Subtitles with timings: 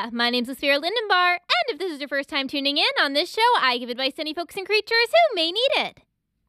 [0.00, 0.16] Philadelphia.
[0.16, 3.30] My name's Lysphere Lindenbar, and if this is your first time tuning in on this
[3.30, 6.00] show, I give advice to any folks and creatures who may need it.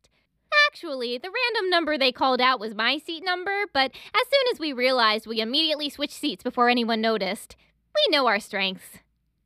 [0.67, 4.61] Actually, the random number they called out was my seat number, but as soon as
[4.61, 7.57] we realized, we immediately switched seats before anyone noticed.
[7.95, 8.99] We know our strengths.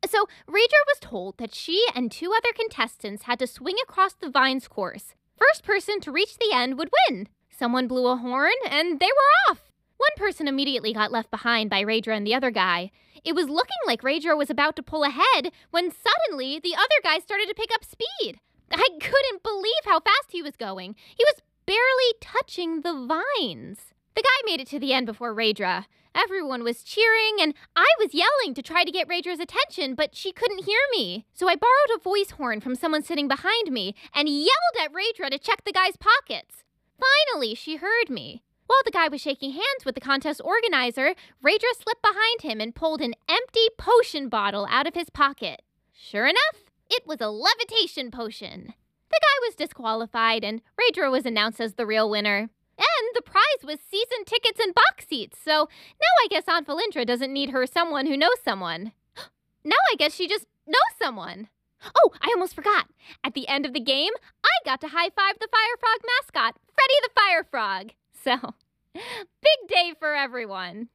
[0.07, 4.29] So, Raedra was told that she and two other contestants had to swing across the
[4.29, 5.15] vines course.
[5.35, 7.27] First person to reach the end would win.
[7.49, 9.71] Someone blew a horn, and they were off.
[9.97, 12.91] One person immediately got left behind by Raedra and the other guy.
[13.23, 17.19] It was looking like Raedra was about to pull ahead when suddenly the other guy
[17.19, 18.39] started to pick up speed.
[18.71, 20.95] I couldn't believe how fast he was going.
[21.17, 23.93] He was barely touching the vines.
[24.15, 25.85] The guy made it to the end before Raedra.
[26.15, 30.31] Everyone was cheering, and I was yelling to try to get Raedra's attention, but she
[30.31, 31.25] couldn't hear me.
[31.33, 35.29] So I borrowed a voice horn from someone sitting behind me and yelled at Raedra
[35.31, 36.63] to check the guy's pockets.
[36.97, 38.43] Finally, she heard me.
[38.67, 41.13] While the guy was shaking hands with the contest organizer,
[41.43, 45.61] Raedra slipped behind him and pulled an empty potion bottle out of his pocket.
[45.93, 48.73] Sure enough, it was a levitation potion.
[49.09, 52.49] The guy was disqualified, and Raedra was announced as the real winner.
[52.77, 55.69] And the prize was season tickets and box seats, so
[56.01, 58.91] now I guess Aunt Felindra doesn't need her someone who knows someone.
[59.63, 61.47] now I guess she just knows someone.
[61.95, 62.87] Oh, I almost forgot.
[63.23, 64.11] At the end of the game,
[64.43, 67.91] I got to high five the Fire Frog mascot, Freddy the Fire Frog.
[68.23, 68.55] So,
[68.93, 70.89] big day for everyone.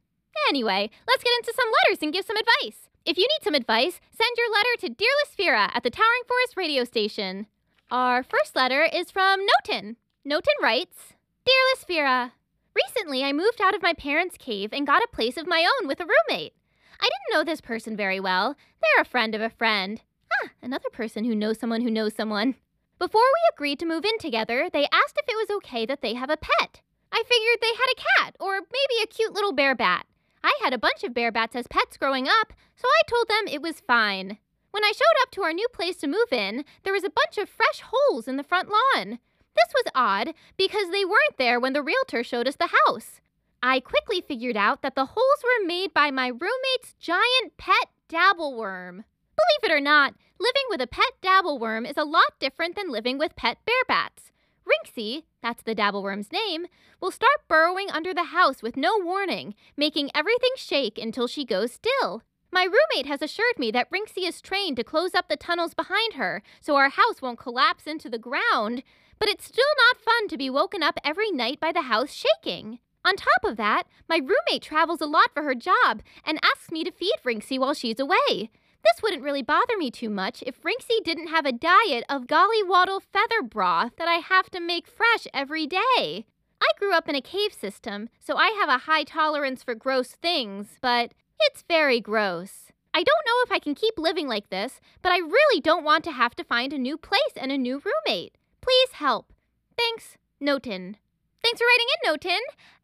[0.49, 2.89] Anyway, let's get into some letters and give some advice.
[3.03, 6.55] If you need some advice, send your letter to Dear Lysphere at the Towering Forest
[6.55, 7.47] radio station.
[7.89, 9.95] Our first letter is from Noten.
[10.25, 11.13] Noten writes,
[11.43, 12.31] Dear Lysphere,
[12.75, 15.87] recently I moved out of my parents' cave and got a place of my own
[15.87, 16.53] with a roommate.
[16.99, 18.55] I didn't know this person very well.
[18.81, 20.01] They're a friend of a friend.
[20.43, 22.53] Ah, another person who knows someone who knows someone.
[22.99, 26.13] Before we agreed to move in together, they asked if it was okay that they
[26.13, 26.81] have a pet.
[27.11, 30.05] I figured they had a cat or maybe a cute little bear bat.
[30.43, 33.47] I had a bunch of bear bats as pets growing up, so I told them
[33.47, 34.37] it was fine.
[34.71, 37.37] When I showed up to our new place to move in, there was a bunch
[37.37, 39.19] of fresh holes in the front lawn.
[39.55, 43.19] This was odd because they weren't there when the realtor showed us the house.
[43.61, 49.03] I quickly figured out that the holes were made by my roommate's giant pet dabbleworm.
[49.35, 53.17] Believe it or not, living with a pet dabbleworm is a lot different than living
[53.17, 54.31] with pet bear bats.
[54.65, 56.67] Rinksy, that's the dabbleworm's name,
[56.99, 61.71] will start burrowing under the house with no warning, making everything shake until she goes
[61.71, 62.23] still.
[62.51, 66.13] My roommate has assured me that Rinksy is trained to close up the tunnels behind
[66.13, 68.83] her so our house won't collapse into the ground,
[69.19, 72.79] but it's still not fun to be woken up every night by the house shaking.
[73.03, 76.83] On top of that, my roommate travels a lot for her job and asks me
[76.83, 78.51] to feed Rinksy while she's away.
[78.83, 83.01] This wouldn't really bother me too much if Rinksy didn't have a diet of gollywaddle
[83.01, 86.25] feather broth that I have to make fresh every day.
[86.61, 90.09] I grew up in a cave system, so I have a high tolerance for gross
[90.09, 92.71] things, but it's very gross.
[92.93, 96.03] I don't know if I can keep living like this, but I really don't want
[96.05, 98.35] to have to find a new place and a new roommate.
[98.61, 99.33] Please help.
[99.77, 100.95] Thanks, Noten.
[101.43, 102.39] Thanks for writing in, Noten.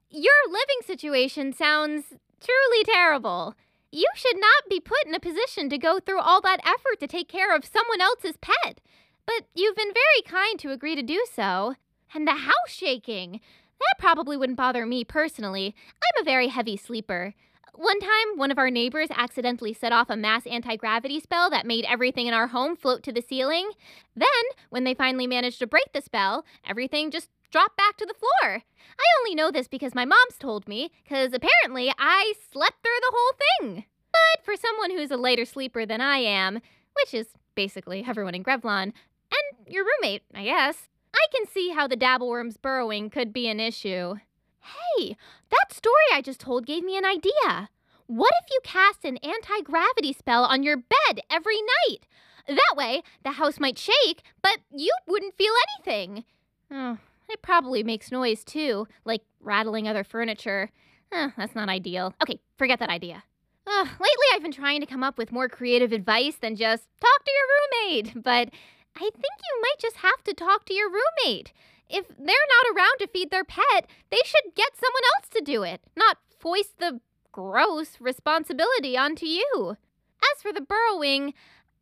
[0.10, 3.56] Your living situation sounds truly terrible.
[3.92, 7.08] You should not be put in a position to go through all that effort to
[7.08, 8.82] take care of someone else's pet.
[9.26, 11.76] But you've been very kind to agree to do so.
[12.14, 13.42] And the house shaking.
[13.80, 15.76] That probably wouldn't bother me personally.
[15.94, 17.34] I'm a very heavy sleeper.
[17.76, 21.66] One time, one of our neighbors accidentally set off a mass anti gravity spell that
[21.66, 23.70] made everything in our home float to the ceiling.
[24.16, 24.28] Then,
[24.72, 28.64] when they finally managed to break the spell, everything just drop back to the floor.
[29.00, 33.14] I only know this because my mom's told me, because apparently I slept through the
[33.14, 33.86] whole thing.
[34.12, 36.62] But for someone who's a lighter sleeper than I am,
[36.96, 38.94] which is basically everyone in Grevlon,
[39.32, 43.60] and your roommate, I guess, I can see how the dabbleworm's burrowing could be an
[43.60, 44.16] issue.
[44.60, 45.16] Hey,
[45.50, 47.70] that story I just told gave me an idea.
[48.08, 51.58] What if you cast an anti gravity spell on your bed every
[51.90, 52.08] night?
[52.48, 56.24] That way, the house might shake, but you wouldn't feel anything.
[56.72, 56.98] Oh,
[57.30, 60.72] it probably makes noise too, like rattling other furniture.
[61.12, 62.14] Eh, that's not ideal.
[62.22, 63.24] Okay, forget that idea.
[63.68, 67.26] Ugh, lately, I've been trying to come up with more creative advice than just talk
[67.26, 68.50] to your roommate, but
[68.96, 71.52] I think you might just have to talk to your roommate.
[71.90, 75.64] If they're not around to feed their pet, they should get someone else to do
[75.64, 77.00] it, not foist the
[77.32, 79.78] gross responsibility onto you.
[80.22, 81.34] As for the burrowing,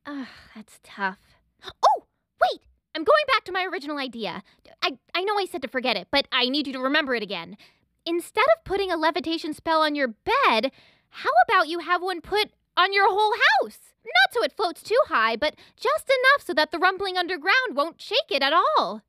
[0.05, 1.19] ugh, that's tough.
[1.83, 2.03] Oh,
[2.41, 2.61] wait!
[2.95, 4.41] I'm going back to my original idea.
[4.81, 7.23] I, I know I said to forget it, but I need you to remember it
[7.23, 7.57] again.
[8.05, 10.71] Instead of putting a levitation spell on your bed,
[11.09, 13.79] how about you have one put on your whole house?
[14.05, 18.01] Not so it floats too high, but just enough so that the rumbling underground won't
[18.01, 19.01] shake it at all.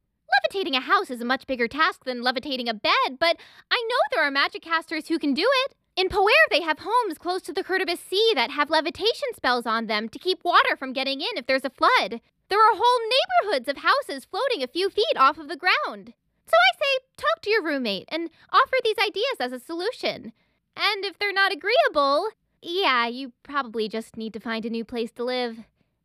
[0.42, 3.36] Levitating a house is a much bigger task than levitating a bed, but
[3.70, 5.74] I know there are magic casters who can do it.
[5.94, 9.86] In Poer, they have homes close to the Curtibus Sea that have levitation spells on
[9.86, 12.20] them to keep water from getting in if there's a flood.
[12.48, 13.00] There are whole
[13.42, 16.14] neighborhoods of houses floating a few feet off of the ground.
[16.46, 20.32] So I say, talk to your roommate and offer these ideas as a solution.
[20.76, 22.28] And if they're not agreeable,
[22.62, 25.58] yeah, you probably just need to find a new place to live.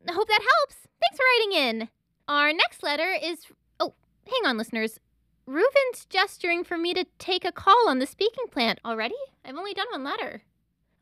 [0.07, 0.87] I hope that helps.
[0.99, 1.89] Thanks for writing in.
[2.27, 3.45] Our next letter is.
[3.79, 3.93] Oh,
[4.25, 4.99] hang on, listeners.
[5.47, 9.15] Reuven's gesturing for me to take a call on the speaking plant already.
[9.43, 10.43] I've only done one letter.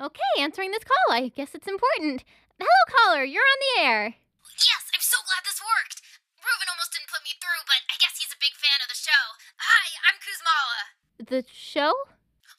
[0.01, 1.15] Okay, answering this call.
[1.15, 2.23] I guess it's important.
[2.57, 3.23] Hello, caller.
[3.23, 4.15] You're on the air.
[4.43, 4.78] So
[5.39, 6.03] glad this worked.
[6.43, 8.99] Reuven almost didn't put me through, but I guess he's a big fan of the
[8.99, 9.23] show.
[9.55, 10.81] Hi, I'm Kuzmala.
[11.31, 11.95] The show?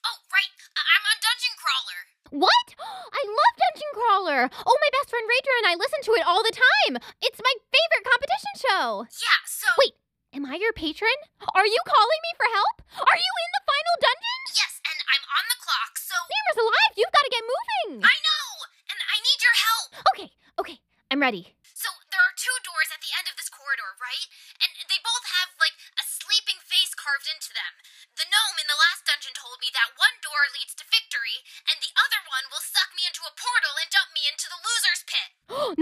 [0.00, 0.52] Oh, right.
[0.72, 2.00] I- I'm on Dungeon Crawler.
[2.40, 2.66] What?
[3.20, 4.42] I love Dungeon Crawler.
[4.64, 6.96] Oh, my best friend Raedra and I listen to it all the time.
[7.20, 8.88] It's my favorite competition show.
[9.12, 9.68] Yeah, so.
[9.76, 9.92] Wait,
[10.32, 11.12] am I your patron?
[11.52, 12.76] Are you calling me for help?
[12.96, 14.40] Are you in the final dungeon?
[14.56, 16.16] Yes, and I'm on the clock, so.
[16.16, 16.92] Samer's alive.
[16.96, 18.08] You've got to get moving.
[18.08, 18.48] I know!
[18.88, 19.88] And I need your help.
[20.16, 20.78] Okay, okay.
[21.10, 21.58] I'm ready.
[21.74, 24.26] So, there are two doors at the end of this corridor, right?
[24.62, 27.82] And they both have, like, a sleeping face carved into them.
[28.14, 31.82] The gnome in the last dungeon told me that one door leads to victory, and
[31.82, 35.02] the other one will suck me into a portal and dump me into the loser's
[35.08, 35.30] pit.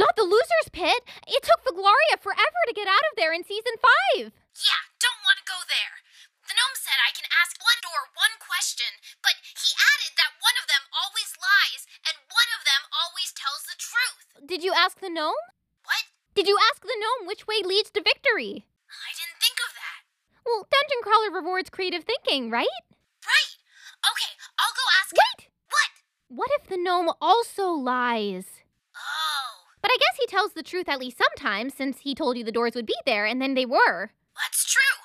[0.01, 1.05] Not the loser's pit.
[1.29, 4.29] It took Gloria forever to get out of there in season five.
[4.61, 6.05] Yeah, don't want to go there.
[6.45, 8.89] The gnome said I can ask one door one question,
[9.25, 13.65] but he added that one of them always lies and one of them always tells
[13.65, 14.45] the truth.
[14.45, 15.41] Did you ask the gnome?
[15.85, 16.05] What?
[16.37, 18.69] Did you ask the gnome which way leads to victory?
[18.89, 20.01] I didn't think of that.
[20.45, 22.81] Well, Dungeon Crawler rewards creative thinking, right?
[23.25, 23.53] Right.
[24.09, 25.13] Okay, I'll go ask.
[25.13, 25.49] Wait!
[25.69, 25.91] What?
[26.29, 28.58] What if the gnome also lies?
[29.81, 32.53] But I guess he tells the truth at least sometimes, since he told you the
[32.53, 34.11] doors would be there, and then they were.
[34.37, 34.97] that's true.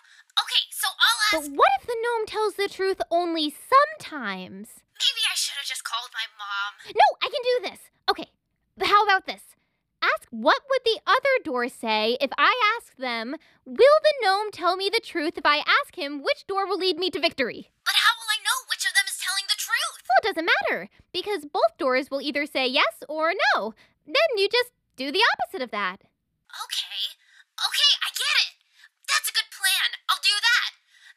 [0.41, 1.49] Okay, so I'll ask.
[1.49, 4.81] But what if the gnome tells the truth only sometimes?
[4.99, 6.93] Maybe I should have just called my mom.
[6.95, 7.79] No, I can do this.
[8.09, 8.29] Okay,
[8.81, 9.41] how about this?
[10.01, 14.75] Ask what would the other door say if I ask them, will the gnome tell
[14.75, 17.69] me the truth if I ask him which door will lead me to victory?
[17.85, 20.03] But how will I know which of them is telling the truth?
[20.09, 23.73] Well, it doesn't matter, because both doors will either say yes or no.
[24.05, 26.01] Then you just do the opposite of that.
[26.51, 27.03] Okay.
[27.57, 28.53] Okay, I get it.
[29.07, 29.89] That's a good plan.
[30.09, 30.69] I'll do that.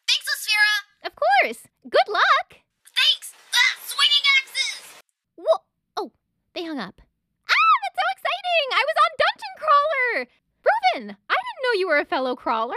[0.06, 0.74] Thanks, Lisfira.
[1.06, 1.60] Of course.
[1.88, 2.62] Good luck.
[2.94, 3.34] Thanks.
[3.52, 5.02] Ah, swinging axes.
[5.36, 5.64] Whoa.
[5.96, 6.12] Oh,
[6.54, 7.00] they hung up.
[7.00, 8.66] Ah, that's so exciting!
[8.72, 10.26] I was on Dungeon Crawler!
[10.66, 12.74] Reuven, I didn't know you were a fellow crawler.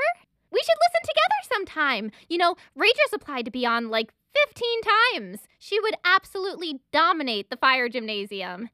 [0.52, 2.12] We should listen together sometime.
[2.30, 4.14] You know, Raedra's applied to be on like
[4.48, 4.68] 15
[5.14, 5.48] times.
[5.60, 8.70] She would absolutely dominate the fire gymnasium.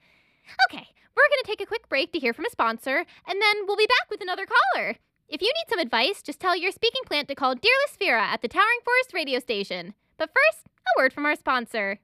[0.69, 3.55] Okay, we're going to take a quick break to hear from a sponsor, and then
[3.65, 4.95] we'll be back with another caller.
[5.27, 8.41] If you need some advice, just tell your speaking plant to call Dear Lisfira at
[8.41, 9.93] the Towering Forest radio station.
[10.17, 11.99] But first, a word from our sponsor.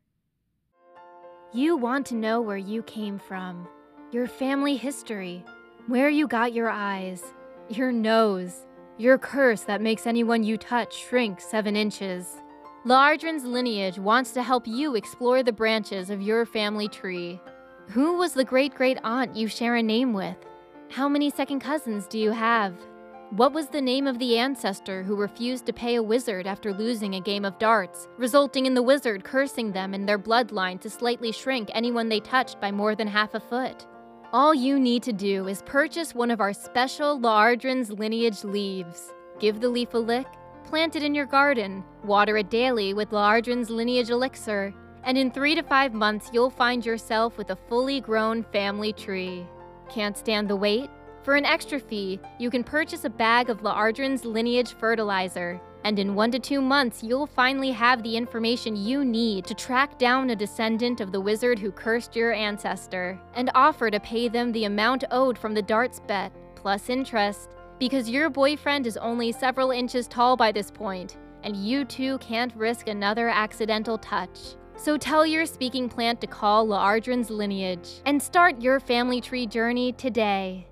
[1.53, 3.67] You want to know where you came from,
[4.11, 5.43] your family history,
[5.87, 7.21] where you got your eyes,
[7.69, 8.65] your nose,
[8.97, 12.37] your curse that makes anyone you touch shrink seven inches.
[12.85, 17.39] Lardrin's lineage wants to help you explore the branches of your family tree.
[17.89, 20.37] Who was the great great aunt you share a name with?
[20.89, 22.73] How many second cousins do you have?
[23.31, 27.15] What was the name of the ancestor who refused to pay a wizard after losing
[27.15, 31.31] a game of darts, resulting in the wizard cursing them and their bloodline to slightly
[31.31, 33.85] shrink anyone they touched by more than half a foot?
[34.33, 39.13] All you need to do is purchase one of our special Lardrin's lineage leaves.
[39.39, 40.27] Give the leaf a lick,
[40.71, 44.73] Plant it in your garden, water it daily with Lardrin's lineage elixir,
[45.03, 49.45] and in three to five months you'll find yourself with a fully grown family tree.
[49.89, 50.89] Can't stand the wait?
[51.23, 56.15] For an extra fee, you can purchase a bag of Lardrin's lineage fertilizer, and in
[56.15, 60.35] one to two months, you'll finally have the information you need to track down a
[60.35, 65.03] descendant of the wizard who cursed your ancestor, and offer to pay them the amount
[65.11, 70.35] owed from the darts bet, plus interest, because your boyfriend is only several inches tall
[70.35, 74.55] by this point, and you two can't risk another accidental touch.
[74.81, 79.91] So tell your speaking plant to call Lardrin's lineage and start your family tree journey
[79.91, 80.65] today.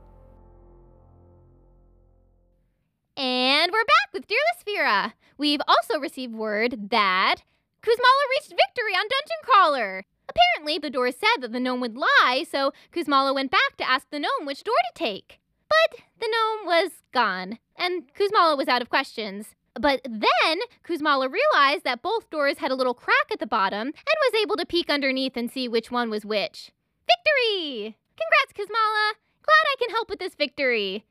[3.15, 5.13] And we're back with Dear Lysphera.
[5.37, 7.35] We've also received word that
[7.83, 10.05] Kuzmala reached victory on Dungeon Crawler.
[10.27, 14.09] Apparently, the door said that the gnome would lie, so Kuzmala went back to ask
[14.09, 15.39] the gnome which door to take.
[15.69, 19.53] But the gnome was gone, and Kuzmala was out of questions.
[19.79, 23.93] But then Kuzmala realized that both doors had a little crack at the bottom and
[23.95, 26.71] was able to peek underneath and see which one was which.
[27.07, 27.95] Victory!
[28.17, 29.13] Congrats, Kuzmala!
[29.41, 31.05] Glad I can help with this victory.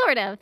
[0.00, 0.38] Sort of.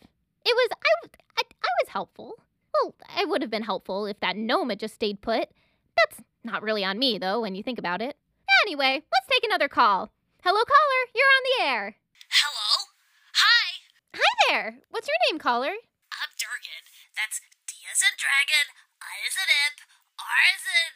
[0.46, 1.08] It was, I,
[1.38, 2.34] I, I was helpful.
[2.72, 5.48] Well, I would have been helpful if that gnome had just stayed put.
[5.96, 8.16] That's not really on me, though, when you think about it.
[8.64, 10.12] Anyway, let's take another call.
[10.44, 11.02] Hello, caller.
[11.16, 11.96] You're on the air.
[12.30, 12.86] Hello?
[13.34, 13.72] Hi.
[14.14, 14.78] Hi there.
[14.90, 15.72] What's your name, caller?
[15.72, 16.86] I'm Durgan.
[17.16, 17.40] That's
[17.92, 18.72] As in dragon,
[19.04, 19.84] I is in imp,
[20.16, 20.92] R as in.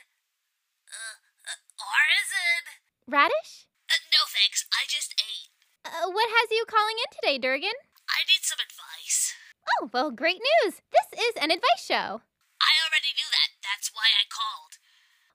[0.88, 2.62] Uh, uh, R as in.
[3.05, 3.69] Radish?
[3.85, 5.53] Uh, no thanks, I just ate.
[5.85, 7.76] Uh, what has you calling in today, Durgan?
[8.09, 9.37] I need some advice.
[9.76, 10.81] Oh, well, great news.
[10.88, 12.25] This is an advice show.
[12.65, 13.61] I already knew that.
[13.61, 14.81] That's why I called.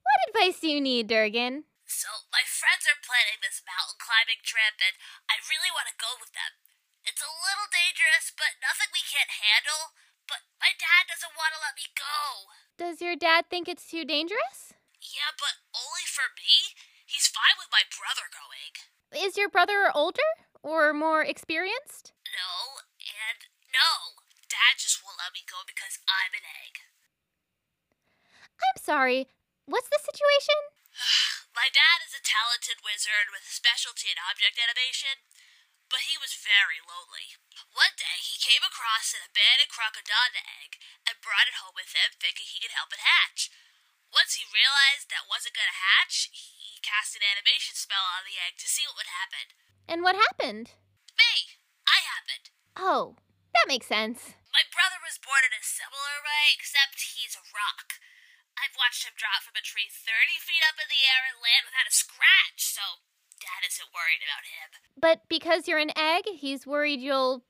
[0.01, 1.69] What advice do you need, Durgan?
[1.85, 4.97] So, my friends are planning this mountain climbing trip, and
[5.29, 6.57] I really want to go with them.
[7.05, 9.93] It's a little dangerous, but nothing we can't handle.
[10.27, 12.49] But my dad doesn't want to let me go.
[12.77, 14.73] Does your dad think it's too dangerous?
[15.01, 16.77] Yeah, but only for me?
[17.05, 18.73] He's fine with my brother going.
[19.11, 20.25] Is your brother older
[20.63, 22.13] or more experienced?
[22.31, 24.21] No, and no.
[24.47, 26.87] Dad just won't let me go because I'm an egg.
[28.61, 29.27] I'm sorry.
[29.65, 30.59] What's the situation?
[31.59, 35.23] my dad is a talented wizard with a specialty in object animation,
[35.91, 37.35] but he was very lonely.
[37.75, 42.15] One day he came across an abandoned crocodile egg and brought it home with him,
[42.15, 43.51] thinking he could help it hatch.
[44.07, 48.55] Once he realized that wasn't gonna hatch, he cast an animation spell on the egg
[48.59, 49.45] to see what would happen.
[49.87, 50.71] And what happened?
[51.19, 51.59] Me!
[51.83, 52.55] I happened.
[52.79, 53.19] Oh,
[53.51, 54.39] that makes sense.
[54.55, 57.99] My brother was born in a similar way, except he's a rock.
[58.55, 61.67] I've watched him drop from a tree 30 feet up in the air and land
[61.67, 63.03] without a scratch, so
[63.41, 64.69] Dad isn't worried about him.
[64.93, 67.41] But because you're an egg, he's worried you'll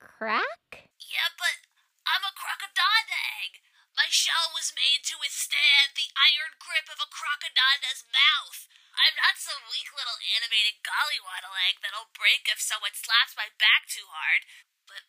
[0.00, 0.88] crack?
[0.96, 1.68] Yeah, but
[2.08, 3.08] I'm a crocodile
[3.44, 3.60] egg.
[3.92, 8.68] My shell was made to withstand the iron grip of a crocodile's mouth.
[8.96, 13.88] I'm not some weak little animated gollywaddle egg that'll break if someone slaps my back
[13.88, 14.48] too hard.
[14.88, 15.04] But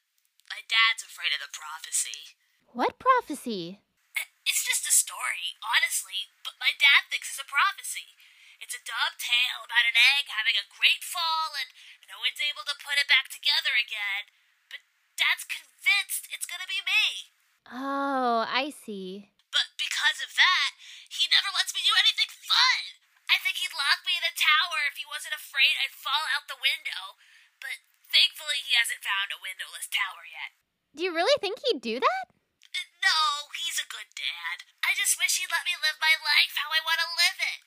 [0.51, 2.35] my dad's afraid of the prophecy.
[2.75, 3.79] What prophecy?
[4.15, 8.11] Uh, it's just a story, honestly, but my dad thinks it's a prophecy.
[8.57, 11.69] It's a tale about an egg having a great fall and
[12.09, 14.31] no one's able to put it back together again.
[14.71, 14.81] But
[15.17, 17.33] dad's convinced it's gonna be me.
[17.69, 19.35] Oh, I see.
[19.51, 20.71] But because of that,
[21.11, 22.81] he never lets me do anything fun.
[23.27, 26.47] I think he'd lock me in a tower if he wasn't afraid I'd fall out
[26.47, 27.19] the window.
[27.59, 30.55] But thankfully, he hasn't found a windowless tower yet.
[30.95, 32.25] Do you really think he'd do that?
[32.71, 34.63] Uh, no, he's a good dad.
[34.79, 37.59] I just wish he'd let me live my life how I want to live it.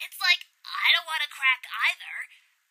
[0.00, 2.16] It's like I don't want to crack either,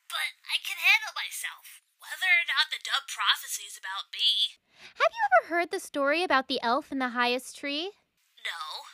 [0.10, 1.82] but I can handle myself.
[1.98, 4.62] Whether or not the dumb prophecy is about me.
[5.00, 7.98] Have you ever heard the story about the elf in the highest tree?
[8.46, 8.86] No.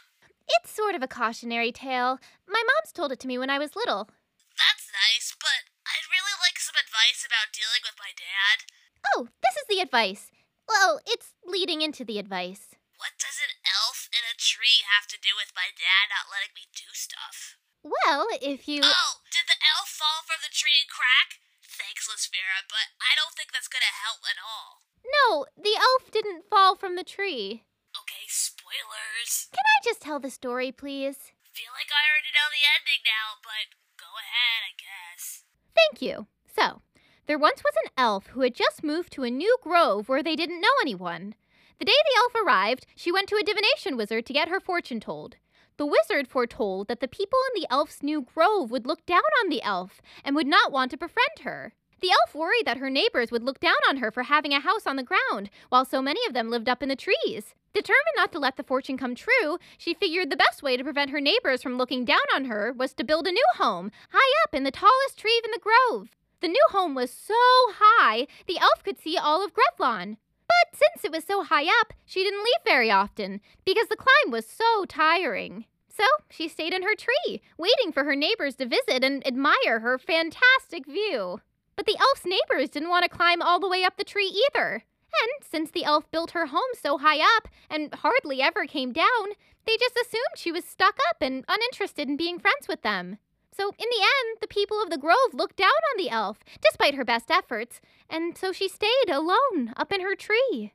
[0.60, 2.20] It's sort of a cautionary tale.
[2.48, 4.08] My mom's told it to me when I was little.
[4.56, 8.70] That's nice, but I'd really like some advice about dealing with my dad.
[9.12, 10.32] Oh, this is the advice.
[10.68, 12.76] Well, it's leading into the advice.
[12.96, 16.54] What does an elf in a tree have to do with my dad not letting
[16.54, 17.58] me do stuff?
[17.84, 18.82] Well, if you.
[18.84, 21.42] Oh, did the elf fall from the tree and crack?
[21.66, 24.86] Thanks, Lysphera, but I don't think that's gonna help at all.
[25.02, 27.66] No, the elf didn't fall from the tree.
[27.98, 29.50] Okay, spoilers.
[29.52, 31.34] Can I just tell the story, please?
[31.52, 35.44] Feel like I already know the ending now, but go ahead, I guess.
[35.76, 36.28] Thank you.
[36.46, 36.82] So,
[37.26, 40.36] there once was an elf who had just moved to a new grove where they
[40.36, 41.36] didn't know anyone.
[41.80, 45.00] The day the elf arrived, she went to a divination wizard to get her fortune
[45.00, 45.36] told.
[45.82, 49.50] The wizard foretold that the people in the elf's new grove would look down on
[49.50, 51.74] the elf and would not want to befriend her.
[52.02, 54.86] The elf worried that her neighbors would look down on her for having a house
[54.86, 57.56] on the ground, while so many of them lived up in the trees.
[57.74, 61.10] Determined not to let the fortune come true, she figured the best way to prevent
[61.10, 64.54] her neighbors from looking down on her was to build a new home, high up
[64.54, 66.10] in the tallest tree in the grove.
[66.42, 67.34] The new home was so
[67.80, 70.18] high, the elf could see all of Grethlon.
[70.48, 74.32] But since it was so high up, she didn't leave very often, because the climb
[74.32, 75.66] was so tiring.
[75.96, 79.98] So she stayed in her tree, waiting for her neighbors to visit and admire her
[79.98, 81.42] fantastic view.
[81.76, 84.84] But the elf's neighbors didn't want to climb all the way up the tree either.
[85.22, 89.36] And since the elf built her home so high up and hardly ever came down,
[89.68, 93.18] they just assumed she was stuck up and uninterested in being friends with them.
[93.54, 96.96] So, in the end, the people of the grove looked down on the elf, despite
[96.96, 100.74] her best efforts, and so she stayed alone up in her tree.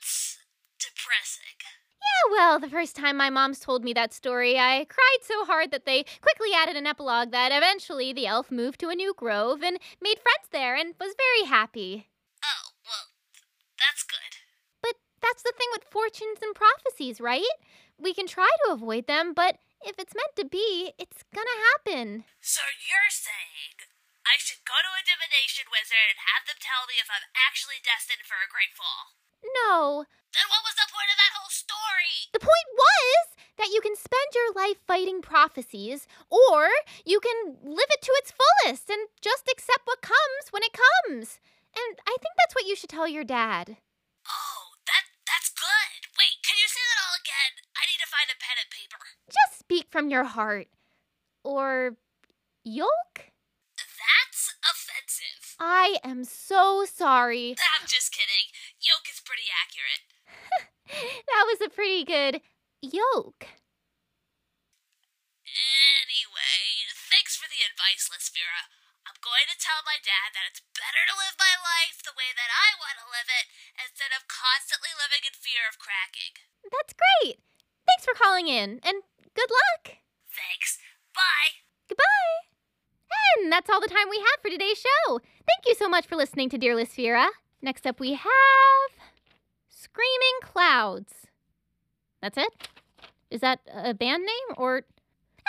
[0.00, 0.38] That's
[0.80, 1.47] depressing.
[2.30, 5.86] Well, the first time my mom's told me that story, I cried so hard that
[5.86, 9.78] they quickly added an epilogue that eventually the elf moved to a new grove and
[10.00, 12.08] made friends there and was very happy.
[12.44, 13.06] Oh, well,
[13.78, 14.42] that's good.
[14.82, 17.58] But that's the thing with fortunes and prophecies, right?
[17.98, 22.24] We can try to avoid them, but if it's meant to be, it's gonna happen.
[22.40, 23.82] So you're saying
[24.26, 27.80] I should go to a divination wizard and have them tell me if I'm actually
[27.82, 29.18] destined for a great fall?
[29.42, 30.04] No.
[30.34, 32.30] Then what was the point of that whole story?
[32.32, 33.24] The point was
[33.58, 36.68] that you can spend your life fighting prophecies, or
[37.04, 41.40] you can live it to its fullest and just accept what comes when it comes.
[41.74, 43.78] And I think that's what you should tell your dad.
[44.28, 46.06] Oh, that that's good.
[46.18, 47.52] Wait, can you say that all again?
[47.76, 49.02] I need to find a pen and paper.
[49.26, 50.68] Just speak from your heart.
[51.44, 51.96] Or
[52.64, 53.32] yolk?
[53.76, 55.56] That's offensive.
[55.60, 57.56] I am so sorry.
[57.58, 58.50] I'm just kidding.
[58.80, 60.04] Yoke is pretty accurate.
[61.38, 62.42] That was a pretty good
[62.82, 63.46] yoke.
[65.46, 66.66] Anyway,
[67.14, 68.66] thanks for the advice, Lisfira.
[69.06, 72.34] I'm going to tell my dad that it's better to live my life the way
[72.34, 73.46] that I want to live it
[73.78, 76.34] instead of constantly living in fear of cracking.
[76.74, 77.38] That's great.
[77.86, 79.06] Thanks for calling in, and
[79.38, 80.02] good luck.
[80.26, 80.82] Thanks.
[81.14, 81.62] Bye.
[81.86, 82.50] Goodbye.
[83.38, 85.22] And that's all the time we have for today's show.
[85.46, 87.30] Thank you so much for listening to Dear Lisfira.
[87.62, 88.90] Next up, we have
[89.70, 91.27] Screaming Clouds.
[92.20, 92.68] That's it?
[93.30, 94.82] Is that a band name or.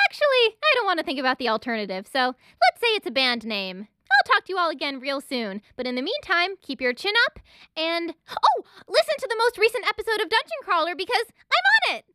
[0.05, 3.45] Actually, I don't want to think about the alternative, so let's say it's a band
[3.45, 3.89] name.
[4.09, 7.13] I'll talk to you all again real soon, but in the meantime, keep your chin
[7.27, 7.39] up
[7.75, 8.13] and.
[8.29, 12.05] Oh, listen to the most recent episode of Dungeon Crawler because I'm on it!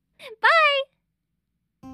[0.41, 0.95] Bye!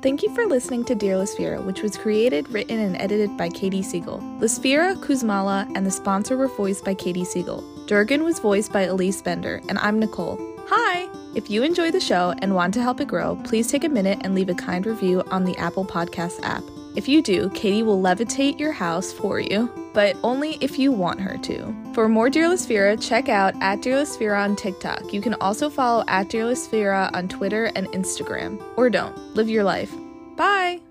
[0.03, 3.83] Thank you for listening to Dear Lisfira, which was created, written, and edited by Katie
[3.83, 4.19] Siegel.
[4.39, 7.63] Lisfira, Kuzmala, and the sponsor were voiced by Katie Siegel.
[7.87, 10.39] Durgan was voiced by Elise Bender, and I'm Nicole.
[10.73, 11.09] Hi!
[11.35, 14.21] If you enjoy the show and want to help it grow, please take a minute
[14.23, 16.63] and leave a kind review on the Apple Podcasts app.
[16.95, 21.21] If you do, Katie will levitate your house for you, but only if you want
[21.21, 21.75] her to.
[21.93, 25.13] For more Dear Lisfira, check out at Dear Lisfira on TikTok.
[25.13, 28.63] You can also follow at Dear Lisfira on Twitter and Instagram.
[28.77, 29.19] Or don't.
[29.35, 29.93] Live your life.
[30.37, 30.83] Bye!